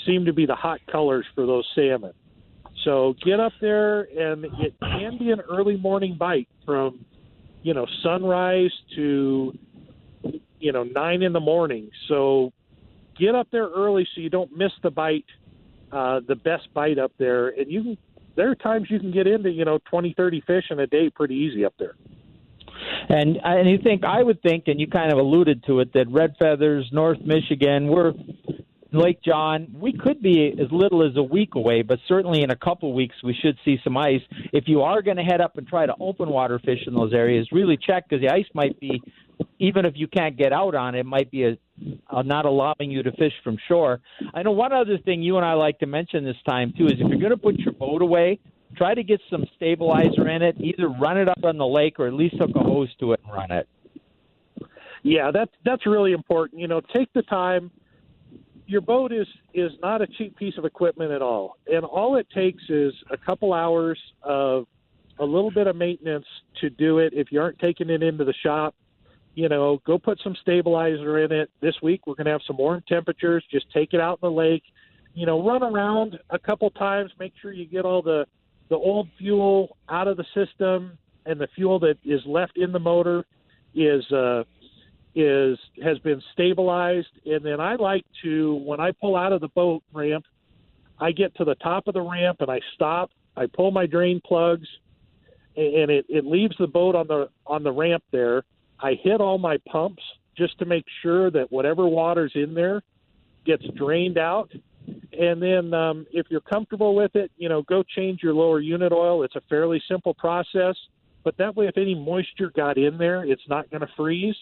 [0.06, 2.12] seem to be the hot colors for those salmon.
[2.84, 7.04] So get up there, and it can be an early morning bite from
[7.62, 9.56] you know sunrise to
[10.62, 11.90] you know nine in the morning.
[12.08, 12.52] So
[13.18, 15.26] get up there early so you don't miss the bite,
[15.90, 17.48] uh, the best bite up there.
[17.48, 17.98] And you can
[18.36, 21.10] there are times you can get into you know twenty thirty fish in a day
[21.10, 21.94] pretty easy up there.
[23.08, 26.08] And and you think I would think, and you kind of alluded to it, that
[26.08, 28.12] red feathers, North Michigan, we're
[28.92, 32.56] Lake John, we could be as little as a week away, but certainly in a
[32.56, 34.20] couple weeks we should see some ice.
[34.52, 37.14] If you are going to head up and try to open water fish in those
[37.14, 39.02] areas, really check because the ice might be
[39.58, 41.56] even if you can't get out on it, might be a,
[42.10, 44.00] a not allowing you to fish from shore.
[44.34, 46.94] I know one other thing you and I like to mention this time too is
[46.94, 48.38] if you're going to put your boat away,
[48.76, 50.56] try to get some stabilizer in it.
[50.58, 53.20] Either run it up on the lake or at least hook a hose to it
[53.24, 53.68] and run it.
[55.02, 56.60] Yeah, that's that's really important.
[56.60, 57.70] You know, take the time.
[58.66, 62.26] Your boat is is not a cheap piece of equipment at all, and all it
[62.34, 64.66] takes is a couple hours of
[65.18, 66.24] a little bit of maintenance
[66.60, 67.12] to do it.
[67.14, 68.74] If you aren't taking it into the shop,
[69.34, 71.50] you know, go put some stabilizer in it.
[71.60, 73.44] This week we're going to have some warm temperatures.
[73.50, 74.62] Just take it out in the lake.
[75.14, 77.10] You know, run around a couple times.
[77.18, 78.26] Make sure you get all the
[78.68, 82.78] the old fuel out of the system, and the fuel that is left in the
[82.78, 83.24] motor
[83.74, 84.44] is uh,
[85.14, 87.08] is has been stabilized.
[87.26, 90.24] And then I like to when I pull out of the boat ramp,
[90.98, 93.10] I get to the top of the ramp and I stop.
[93.36, 94.68] I pull my drain plugs,
[95.56, 98.44] and it, it leaves the boat on the on the ramp there
[98.82, 100.02] I hit all my pumps
[100.36, 102.82] just to make sure that whatever water's in there
[103.46, 104.50] gets drained out.
[104.86, 108.92] And then, um, if you're comfortable with it, you know, go change your lower unit
[108.92, 109.22] oil.
[109.22, 110.74] It's a fairly simple process,
[111.22, 114.36] but that way, if any moisture got in there, it's not going to freeze.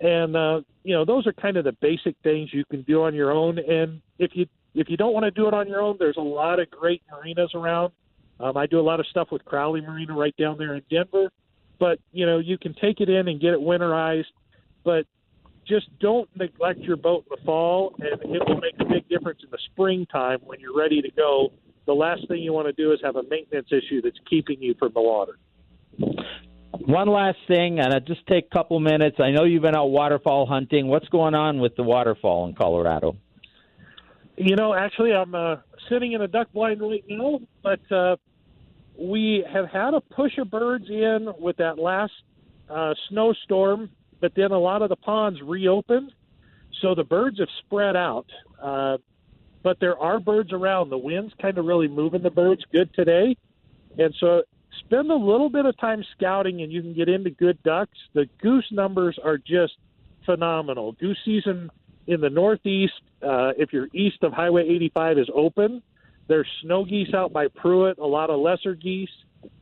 [0.00, 3.14] And uh, you know, those are kind of the basic things you can do on
[3.14, 3.58] your own.
[3.58, 6.22] And if you if you don't want to do it on your own, there's a
[6.22, 7.92] lot of great marinas around.
[8.40, 11.30] Um, I do a lot of stuff with Crowley Marina right down there in Denver
[11.78, 14.24] but you know you can take it in and get it winterized,
[14.84, 15.06] but
[15.66, 19.40] just don't neglect your boat in the fall, and it will make a big difference
[19.42, 21.52] in the springtime when you're ready to go.
[21.86, 24.74] The last thing you want to do is have a maintenance issue that's keeping you
[24.78, 25.38] from the water.
[26.86, 29.16] One last thing, and I just take a couple minutes.
[29.18, 30.88] I know you've been out waterfowl hunting.
[30.88, 33.16] What's going on with the waterfowl in Colorado?
[34.36, 35.56] You know, actually, I'm uh,
[35.88, 38.16] sitting in a duck blind right now, but uh,
[38.98, 42.12] we have had a push of birds in with that last
[42.68, 46.12] uh, snowstorm, but then a lot of the ponds reopened,
[46.80, 48.26] so the birds have spread out.
[48.60, 48.98] Uh,
[49.62, 50.90] but there are birds around.
[50.90, 53.36] The wind's kind of really moving the birds good today,
[53.98, 54.42] and so
[54.80, 57.98] spend a little bit of time scouting, and you can get into good ducks.
[58.14, 59.74] The goose numbers are just
[60.24, 60.92] phenomenal.
[60.92, 61.70] Goose season
[62.06, 65.82] in the Northeast, uh, if you're east of Highway 85, is open.
[66.28, 69.08] There's snow geese out by Prewitt, a lot of lesser geese,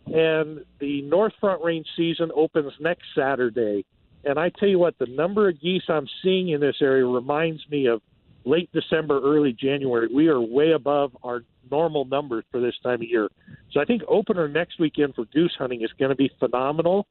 [0.06, 3.84] and the North Front Range season opens next Saturday.
[4.24, 7.60] And I tell you what, the number of geese I'm seeing in this area reminds
[7.70, 8.00] me of
[8.44, 10.08] late December, early January.
[10.12, 13.28] We are way above our normal numbers for this time of year.
[13.72, 17.06] So I think opener next weekend for goose hunting is going to be phenomenal.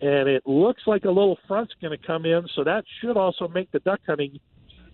[0.00, 3.48] And it looks like a little front's going to come in, so that should also
[3.48, 4.38] make the duck hunting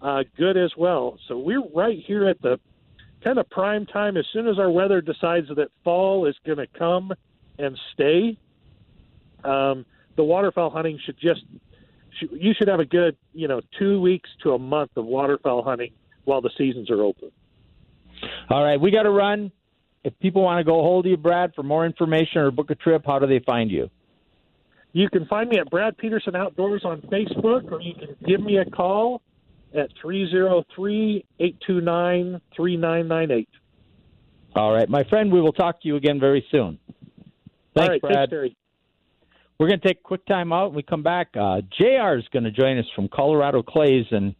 [0.01, 1.18] uh, good as well.
[1.27, 2.59] So we're right here at the
[3.22, 4.16] kind of prime time.
[4.16, 7.12] As soon as our weather decides that fall is going to come
[7.58, 8.38] and stay,
[9.44, 9.85] um,
[10.16, 11.42] the waterfowl hunting should just
[12.30, 15.92] you should have a good you know two weeks to a month of waterfowl hunting
[16.24, 17.30] while the seasons are open.
[18.50, 19.50] All right, we got to run.
[20.04, 23.04] If people want to go hold you, Brad, for more information or book a trip,
[23.06, 23.88] how do they find you?
[24.92, 28.58] You can find me at Brad Peterson Outdoors on Facebook, or you can give me
[28.58, 29.22] a call
[29.74, 33.48] at 303 829 3998.
[34.54, 36.78] All right, my friend, we will talk to you again very soon.
[37.74, 38.14] Thanks, All right, Brad.
[38.14, 38.56] thanks, Terry.
[39.58, 40.68] We're going to take a quick time out.
[40.68, 44.35] When we come back, uh, JR is going to join us from Colorado Clays, and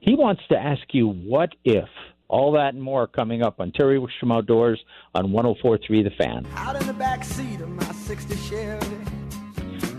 [0.00, 1.88] he wants to ask you what if.
[2.28, 4.82] All that and more coming up on Terry Wickstrom Outdoors
[5.14, 6.46] on 1043 The Fan.
[6.56, 8.96] Out in the back seat of my 60 Chevy.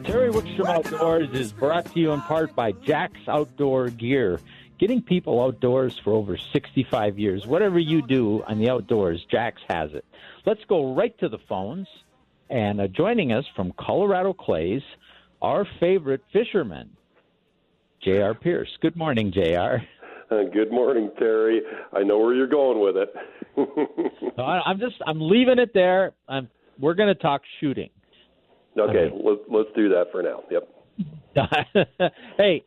[0.04, 4.40] Terry Wickstrom Outdoors is brought to you in part by Jack's Outdoor Gear.
[4.78, 7.48] Getting people outdoors for over 65 years.
[7.48, 10.04] Whatever you do on the outdoors, Jack's has it.
[10.46, 11.88] Let's go right to the phones.
[12.50, 14.82] And uh, joining us from Colorado Clays,
[15.42, 16.90] our favorite fisherman,
[18.04, 18.34] J.R.
[18.36, 18.70] Pierce.
[18.82, 19.82] Good morning, J.R.
[20.30, 21.62] Uh, good morning, Terry.
[21.94, 23.14] I know where you're going with it.
[24.38, 26.12] No, I- I'm just I'm leaving it there.
[26.28, 27.90] I'm, we're going to talk shooting.
[28.78, 29.16] okay, Okay.
[29.24, 30.44] let's let's do that for now.
[30.52, 31.88] Yep.
[32.38, 32.64] hey,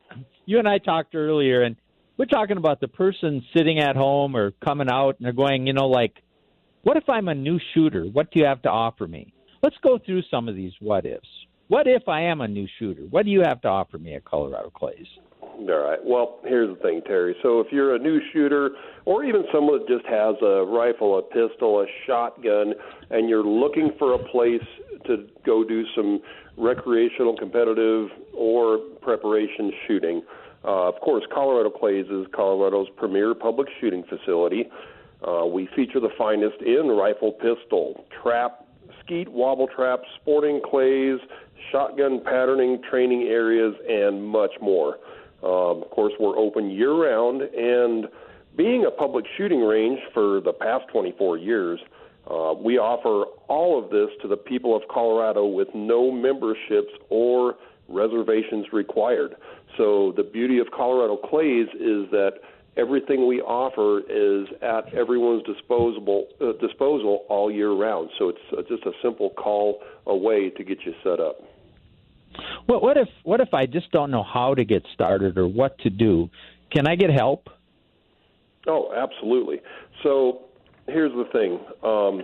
[0.47, 1.77] you and I talked earlier, and
[2.19, 5.73] we're talking about the person sitting at home or coming out, and they're going, you
[5.73, 6.15] know, like,
[6.83, 8.05] what if I'm a new shooter?
[8.05, 9.33] What do you have to offer me?
[9.63, 11.29] Let's go through some of these what ifs.
[11.69, 13.03] What if I am a new shooter?
[13.03, 15.07] What do you have to offer me at Colorado Clays?
[15.43, 15.99] All right.
[16.05, 17.37] Well, here's the thing, Terry.
[17.43, 18.71] So if you're a new shooter,
[19.05, 22.75] or even someone that just has a rifle, a pistol, a shotgun,
[23.11, 24.67] and you're looking for a place
[25.07, 26.21] to go do some
[26.57, 30.23] recreational, competitive, or preparation shooting,
[30.65, 34.69] uh, of course, Colorado Clays is Colorado's premier public shooting facility.
[35.27, 38.67] Uh, we feature the finest in rifle, pistol, trap,
[39.05, 41.19] skeet, wobble trap, sporting clays,
[41.71, 44.99] shotgun patterning, training areas, and much more.
[45.43, 48.07] Um, of course, we're open year round, and
[48.57, 51.81] being a public shooting range for the past 24 years,
[52.29, 57.55] uh, we offer all of this to the people of Colorado with no memberships or
[57.89, 59.37] reservations required.
[59.77, 62.33] So the beauty of Colorado Clays is that
[62.77, 68.11] everything we offer is at everyone's disposable uh, disposal all year round.
[68.19, 71.37] So it's uh, just a simple call away to get you set up.
[72.67, 75.79] What, what if what if I just don't know how to get started or what
[75.81, 76.31] to do?
[76.71, 77.49] Can I get help?
[78.67, 79.61] Oh, absolutely.
[80.03, 80.43] So
[80.87, 81.59] here's the thing.
[81.83, 82.23] Um,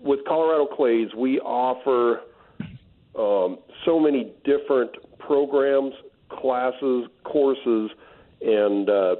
[0.00, 2.20] with Colorado Clays, we offer
[3.18, 5.92] um, so many different programs,
[6.28, 7.90] classes, courses,
[8.40, 9.16] and uh,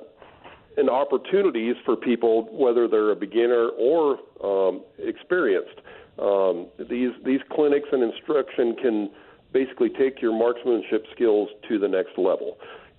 [0.76, 5.80] and opportunities for people, whether they're a beginner or um, experienced.
[6.18, 9.10] Um, these these clinics and instruction can
[9.52, 12.58] basically take your marksmanship skills to the next level.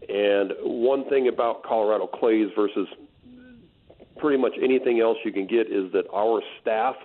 [0.09, 2.87] And one thing about Colorado Clays versus
[4.17, 6.95] pretty much anything else you can get is that our staff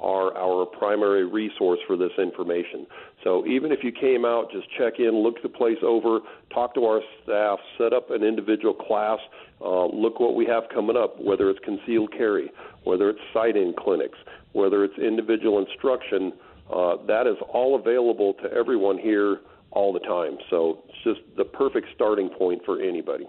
[0.00, 2.86] are our primary resource for this information.
[3.22, 6.20] So even if you came out, just check in, look the place over,
[6.52, 9.18] talk to our staff, set up an individual class,
[9.60, 12.50] uh, look what we have coming up, whether it's concealed carry,
[12.84, 14.18] whether it's sight-in clinics,
[14.52, 16.32] whether it's individual instruction.
[16.74, 19.40] Uh, that is all available to everyone here
[19.72, 20.38] all the time.
[20.48, 23.26] So it's just the perfect starting point for anybody.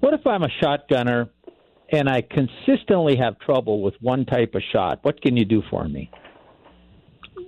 [0.00, 1.28] What if I'm a shotgunner
[1.90, 5.00] and I consistently have trouble with one type of shot?
[5.02, 6.10] What can you do for me?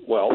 [0.07, 0.31] Well,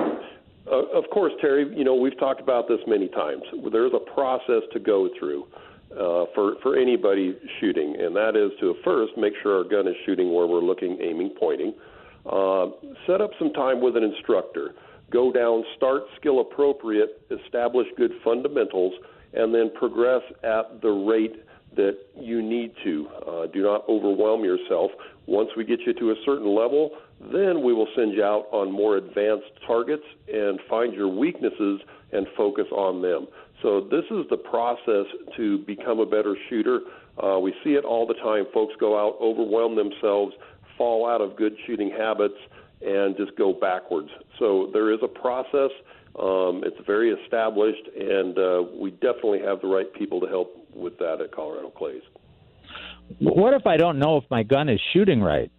[0.71, 3.43] uh, of course, Terry, you know, we've talked about this many times.
[3.71, 5.45] There's a process to go through.
[5.93, 9.93] Uh, for for anybody shooting, and that is to first make sure our gun is
[10.07, 11.71] shooting where we're looking, aiming, pointing.
[12.25, 12.65] Uh,
[13.05, 14.73] set up some time with an instructor.
[15.11, 18.93] Go down, start skill appropriate, establish good fundamentals,
[19.33, 21.35] and then progress at the rate
[21.75, 23.07] that you need to.
[23.27, 24.91] Uh, do not overwhelm yourself.
[25.25, 26.91] Once we get you to a certain level,
[27.31, 31.81] then we will send you out on more advanced targets and find your weaknesses
[32.12, 33.27] and focus on them.
[33.62, 35.05] So this is the process
[35.38, 36.81] to become a better shooter.
[37.21, 38.45] Uh, we see it all the time.
[38.53, 40.33] Folks go out, overwhelm themselves,
[40.77, 42.36] fall out of good shooting habits,
[42.81, 44.09] and just go backwards.
[44.39, 45.71] So there is a process.
[46.19, 50.97] Um, it's very established, and uh, we definitely have the right people to help with
[50.99, 52.01] that at Colorado Clays.
[53.19, 55.51] What if I don't know if my gun is shooting right?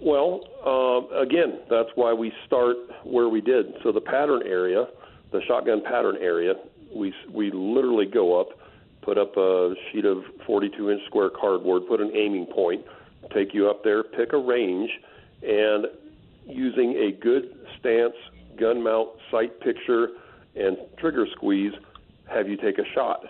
[0.00, 3.74] Well, uh, again, that's why we start where we did.
[3.82, 4.86] So the pattern area,
[5.32, 6.54] the shotgun pattern area,
[6.94, 8.48] we we literally go up,
[9.02, 12.84] put up a sheet of 42 inch square cardboard, put an aiming point,
[13.32, 14.90] take you up there, pick a range,
[15.42, 15.86] and
[16.46, 18.14] using a good stance,
[18.58, 20.08] gun mount, sight picture,
[20.54, 21.72] and trigger squeeze,
[22.28, 23.24] have you take a shot.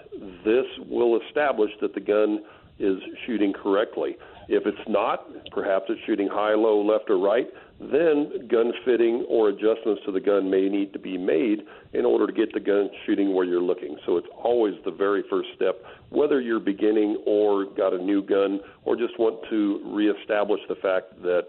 [0.45, 2.45] This will establish that the gun
[2.79, 4.17] is shooting correctly.
[4.49, 7.47] If it's not, perhaps it's shooting high, low, left, or right,
[7.81, 12.27] then gun fitting or adjustments to the gun may need to be made in order
[12.27, 13.97] to get the gun shooting where you're looking.
[14.07, 18.61] So it's always the very first step, whether you're beginning or got a new gun
[18.85, 21.49] or just want to reestablish the fact that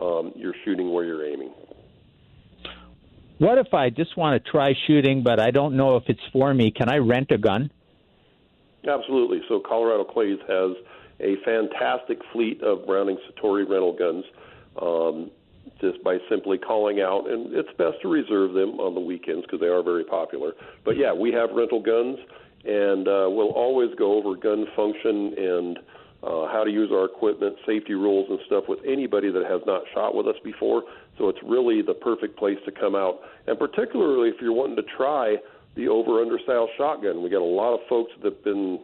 [0.00, 1.52] um, you're shooting where you're aiming.
[3.44, 6.54] What if I just want to try shooting, but I don't know if it's for
[6.54, 6.70] me?
[6.70, 7.70] Can I rent a gun?
[8.88, 9.42] Absolutely.
[9.50, 10.70] So Colorado Clays has
[11.20, 14.24] a fantastic fleet of Browning Citori rental guns.
[14.80, 15.30] Um,
[15.78, 19.60] just by simply calling out, and it's best to reserve them on the weekends because
[19.60, 20.52] they are very popular.
[20.82, 22.18] But yeah, we have rental guns,
[22.64, 25.78] and uh, we'll always go over gun function and
[26.22, 29.82] uh, how to use our equipment, safety rules, and stuff with anybody that has not
[29.92, 30.84] shot with us before.
[31.18, 34.82] So it's really the perfect place to come out, and particularly if you're wanting to
[34.96, 35.36] try
[35.76, 37.22] the over under style shotgun.
[37.22, 38.78] We got a lot of folks that've been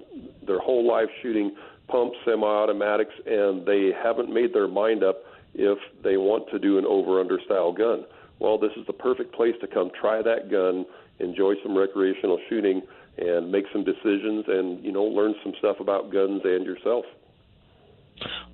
[0.47, 1.55] their whole life shooting
[1.89, 5.23] pumps, semi automatics, and they haven't made their mind up
[5.55, 8.05] if they want to do an over under style gun.
[8.39, 10.87] Well, this is the perfect place to come try that gun,
[11.19, 12.83] enjoy some recreational shooting,
[13.19, 17.05] and make some decisions and, you know, learn some stuff about guns and yourself.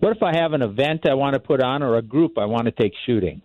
[0.01, 2.47] What if I have an event I want to put on or a group I
[2.47, 3.43] want to take shooting?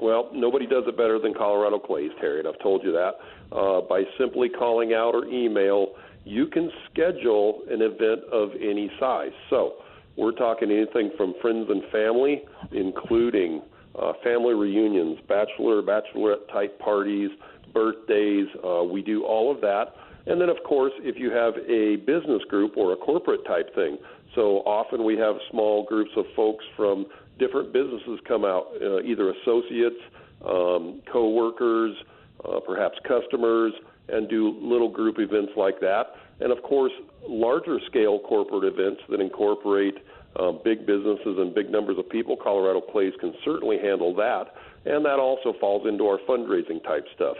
[0.00, 3.14] Well, nobody does it better than Colorado Clays, and I've told you that.
[3.56, 9.32] Uh, by simply calling out or email, you can schedule an event of any size.
[9.48, 9.74] So
[10.16, 13.62] we're talking anything from friends and family, including
[14.00, 17.30] uh, family reunions, bachelor, bachelorette type parties,
[17.72, 18.46] birthdays.
[18.66, 19.94] Uh, we do all of that.
[20.26, 23.96] And then, of course, if you have a business group or a corporate type thing.
[24.34, 27.06] So often we have small groups of folks from
[27.38, 30.00] different businesses come out, uh, either associates,
[30.44, 31.96] um, co workers,
[32.44, 33.72] uh, perhaps customers,
[34.08, 36.14] and do little group events like that.
[36.40, 36.92] And of course,
[37.26, 39.96] larger scale corporate events that incorporate
[40.38, 42.36] um, big businesses and big numbers of people.
[42.36, 44.54] Colorado Clays can certainly handle that.
[44.84, 47.36] And that also falls into our fundraising type stuff.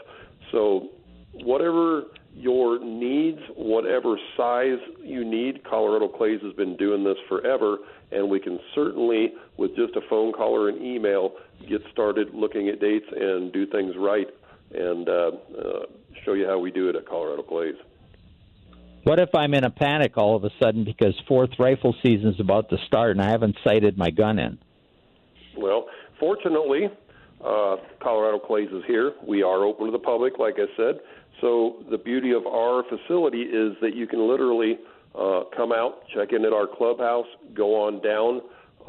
[0.51, 0.89] So,
[1.45, 2.05] whatever
[2.37, 7.79] your needs, whatever size you need, Colorado Clays has been doing this forever.
[8.13, 11.33] And we can certainly, with just a phone call or an email,
[11.69, 14.29] get started looking at dates and do things right
[14.75, 15.87] and uh, uh,
[16.25, 17.77] show you how we do it at Colorado Clays.
[19.05, 22.41] What if I'm in a panic all of a sudden because fourth rifle season is
[22.41, 24.59] about to start and I haven't sighted my gun in?
[25.57, 25.87] Well,
[26.21, 26.91] fortunately,
[27.43, 29.13] uh, Colorado Clays is here.
[29.27, 31.01] We are open to the public, like I said.
[31.41, 34.79] So the beauty of our facility is that you can literally
[35.15, 38.41] uh, come out, check in at our clubhouse, go on down,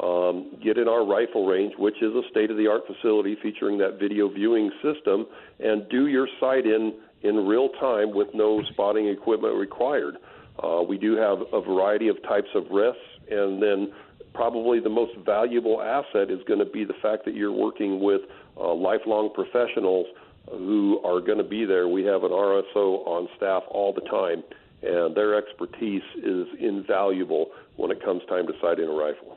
[0.02, 3.78] um, get in our rifle range, which is a state of the art facility featuring
[3.78, 5.26] that video viewing system,
[5.58, 10.18] and do your sight in in real time with no spotting equipment required.
[10.62, 13.92] Uh, we do have a variety of types of rests, and then
[14.34, 18.20] probably the most valuable asset is going to be the fact that you're working with
[18.56, 20.06] uh, lifelong professionals
[20.50, 21.88] who are going to be there.
[21.88, 24.42] We have an RSO on staff all the time,
[24.82, 29.36] and their expertise is invaluable when it comes time to sight in a rifle.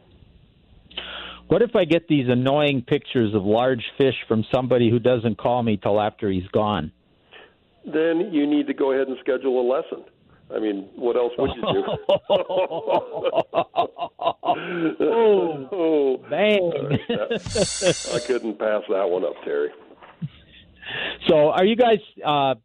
[1.48, 5.64] What if I get these annoying pictures of large fish from somebody who doesn't call
[5.64, 6.92] me till after he's gone?
[7.86, 10.06] Then you need to go ahead and schedule a lesson.
[10.54, 11.84] I mean, what else would you do?
[12.30, 13.44] oh,
[15.72, 16.72] oh, bang.
[18.14, 19.70] I couldn't pass that one up, Terry.
[21.28, 22.56] So, are you guys, uh,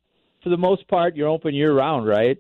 [0.43, 2.39] for the most part, you're open year round, right?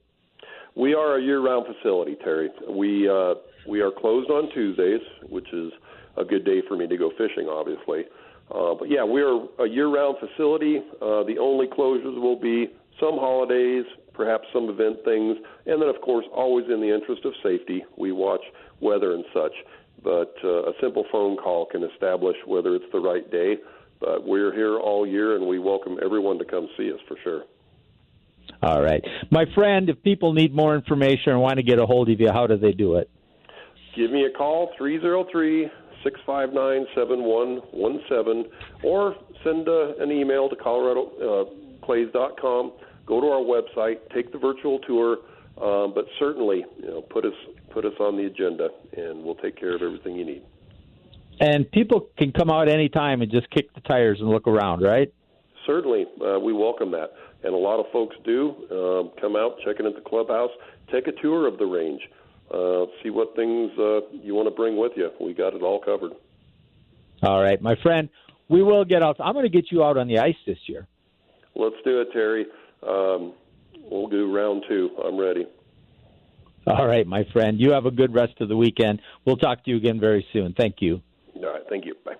[0.76, 2.50] We are a year-round facility, Terry.
[2.68, 3.34] We uh,
[3.66, 5.72] we are closed on Tuesdays, which is
[6.18, 8.04] a good day for me to go fishing, obviously.
[8.50, 10.82] Uh, but yeah, we are a year-round facility.
[11.00, 12.68] Uh, the only closures will be
[13.00, 17.32] some holidays, perhaps some event things, and then of course, always in the interest of
[17.42, 18.42] safety, we watch
[18.80, 19.52] weather and such.
[20.04, 23.56] But uh, a simple phone call can establish whether it's the right day.
[24.00, 27.44] But we're here all year, and we welcome everyone to come see us for sure.
[28.62, 29.88] All right, my friend.
[29.88, 32.56] If people need more information or want to get a hold of you, how do
[32.56, 33.10] they do it?
[33.96, 35.68] Give me a call three zero three
[36.04, 38.44] six five nine seven one one seven,
[38.84, 42.72] or send uh, an email to coloradoclays.com.
[43.06, 45.18] Go to our website, take the virtual tour,
[45.62, 47.34] um, but certainly, you know, put us
[47.70, 50.42] put us on the agenda, and we'll take care of everything you need.
[51.40, 55.12] And people can come out anytime and just kick the tires and look around, right?
[55.66, 57.12] Certainly, uh, we welcome that,
[57.42, 60.50] and a lot of folks do um, come out, check in at the clubhouse,
[60.92, 62.00] take a tour of the range,
[62.54, 65.10] uh, see what things uh, you want to bring with you.
[65.20, 66.12] We got it all covered.
[67.22, 68.08] All right, my friend,
[68.48, 69.16] we will get out.
[69.18, 70.86] I'm going to get you out on the ice this year.
[71.54, 72.46] Let's do it, Terry.
[72.86, 73.32] Um,
[73.90, 74.90] we'll do round two.
[75.04, 75.46] I'm ready.
[76.66, 77.60] All right, my friend.
[77.60, 79.00] You have a good rest of the weekend.
[79.24, 80.54] We'll talk to you again very soon.
[80.56, 81.00] Thank you.
[81.44, 81.62] All right.
[81.68, 81.94] Thank you.
[82.04, 82.14] Bye.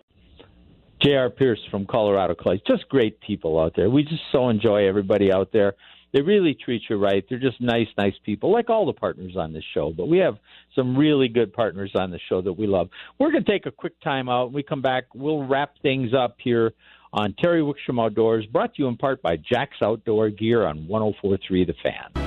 [1.03, 1.31] J.R.
[1.31, 2.61] Pierce from Colorado Clay.
[2.67, 3.91] Just great people out there.
[3.91, 5.75] We just so enjoy everybody out there.
[6.13, 7.25] They really treat you right.
[7.29, 9.93] They're just nice, nice people, like all the partners on this show.
[9.95, 10.39] But we have
[10.75, 12.89] some really good partners on the show that we love.
[13.19, 14.47] We're going to take a quick time out.
[14.47, 16.73] When we come back, we'll wrap things up here
[17.13, 21.65] on Terry Wickstrom Outdoors, brought to you in part by Jack's Outdoor Gear on 1043
[21.65, 22.26] The Fan.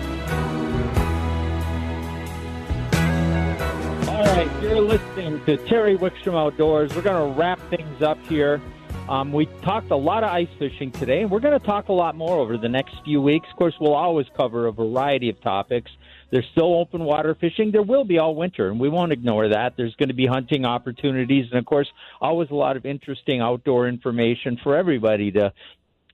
[4.30, 6.96] Right, you're listening to Terry Wickstrom Outdoors.
[6.96, 8.62] We're going to wrap things up here.
[9.08, 11.94] Um, we talked a lot of ice fishing today, and we're going to talk a
[11.94, 13.48] lot more over the next few weeks.
[13.50, 15.90] Of course, we'll always cover a variety of topics.
[16.30, 17.72] There's still open water fishing.
[17.72, 19.74] There will be all winter, and we won't ignore that.
[19.76, 23.88] There's going to be hunting opportunities, and of course, always a lot of interesting outdoor
[23.88, 25.54] information for everybody to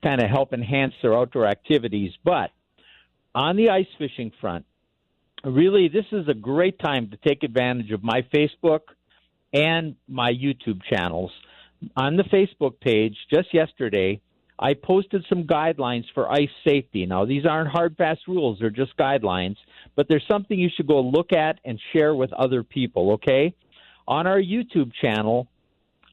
[0.02, 2.12] kind of help enhance their outdoor activities.
[2.24, 2.50] But
[3.34, 4.64] on the ice fishing front,
[5.44, 8.80] really, this is a great time to take advantage of my Facebook
[9.52, 11.30] and my YouTube channels.
[11.96, 14.20] On the Facebook page, just yesterday,
[14.58, 17.04] I posted some guidelines for ice safety.
[17.04, 19.56] Now, these aren't hard, fast rules, they're just guidelines,
[19.94, 23.54] but there's something you should go look at and share with other people, okay?
[24.08, 25.48] On our YouTube channel,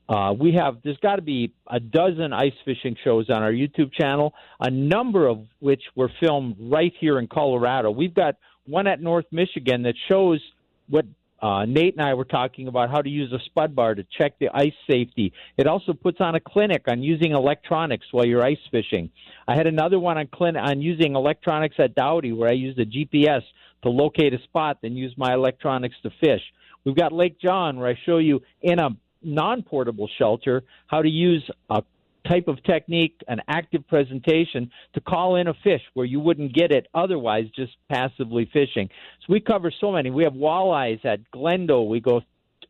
[0.10, 3.94] uh, we have, there's got to be a dozen ice fishing shows on our YouTube
[3.94, 7.90] channel, a number of which were filmed right here in Colorado.
[7.92, 8.36] We've got
[8.66, 10.42] one at North Michigan that shows
[10.90, 11.06] what
[11.42, 14.40] uh, Nate and I were talking about how to use a spud bar to check
[14.40, 15.34] the ice safety.
[15.58, 19.10] It also puts on a clinic on using electronics while you're ice fishing.
[19.46, 22.86] I had another one on clin- on using electronics at Dowdy where I used a
[22.86, 23.42] GPS
[23.82, 26.42] to locate a spot, then use my electronics to fish.
[26.86, 28.92] We've got Lake John where I show you in a
[29.22, 31.84] non-portable shelter how to use a
[32.28, 36.72] type of technique, an active presentation to call in a fish where you wouldn't get
[36.72, 38.90] it otherwise just passively fishing.
[39.22, 40.10] So we cover so many.
[40.10, 41.88] We have walleyes at Glendo.
[41.88, 42.22] We go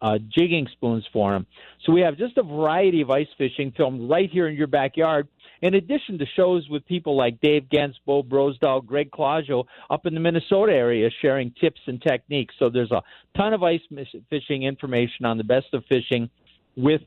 [0.01, 1.47] uh, jigging spoons for them.
[1.85, 5.27] So we have just a variety of ice fishing filmed right here in your backyard.
[5.61, 10.13] In addition to shows with people like Dave Genz, Bro Brosdahl, Greg Clusiau up in
[10.13, 12.53] the Minnesota area sharing tips and techniques.
[12.59, 13.01] So there's a
[13.37, 13.79] ton of ice
[14.29, 16.29] fishing information on the best of fishing
[16.75, 17.01] with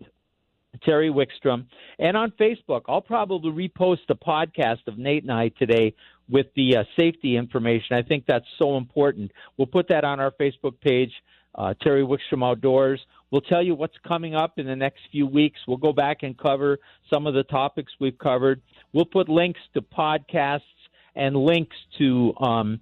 [0.83, 1.67] Terry Wickstrom.
[1.99, 5.95] And on Facebook, I'll probably repost the podcast of Nate and I today
[6.29, 7.97] with the uh, safety information.
[7.97, 9.33] I think that's so important.
[9.57, 11.13] We'll put that on our Facebook page,
[11.55, 13.01] uh, Terry Wickstrom Outdoors.
[13.31, 15.59] We'll tell you what's coming up in the next few weeks.
[15.67, 16.79] We'll go back and cover
[17.13, 18.61] some of the topics we've covered.
[18.93, 20.61] We'll put links to podcasts
[21.15, 22.81] and links to um,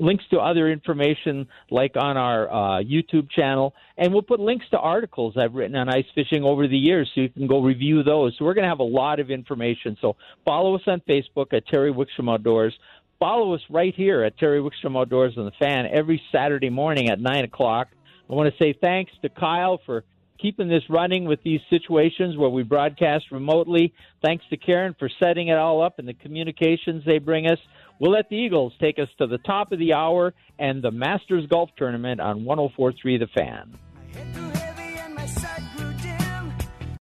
[0.00, 4.78] links to other information like on our uh, YouTube channel, and we'll put links to
[4.78, 8.34] articles I've written on ice fishing over the years so you can go review those.
[8.38, 9.96] So we're going to have a lot of information.
[10.00, 12.74] So follow us on Facebook at Terry Wickstrom Outdoors.
[13.18, 17.20] Follow us right here at Terry Wickstrom Outdoors on the Fan every Saturday morning at
[17.20, 17.88] 9 o'clock.
[18.28, 20.04] I want to say thanks to Kyle for
[20.40, 23.92] keeping this running with these situations where we broadcast remotely.
[24.24, 27.58] Thanks to Karen for setting it all up and the communications they bring us.
[28.00, 31.46] We'll let the Eagles take us to the top of the hour and the Masters
[31.46, 34.49] Golf Tournament on 1043 The Fan.